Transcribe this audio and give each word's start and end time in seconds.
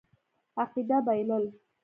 عقیده 0.63 0.97
بایلل. 1.05 1.45